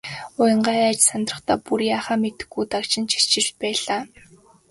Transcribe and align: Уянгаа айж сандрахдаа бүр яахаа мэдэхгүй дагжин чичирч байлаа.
Уянгаа 0.41 0.79
айж 0.87 0.99
сандрахдаа 1.09 1.57
бүр 1.65 1.79
яахаа 1.95 2.17
мэдэхгүй 2.23 2.65
дагжин 2.71 3.05
чичирч 3.11 3.47
байлаа. 3.61 4.01